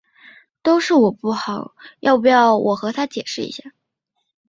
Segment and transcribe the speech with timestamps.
[0.63, 3.71] 都是我不好，要不要我和她解释下？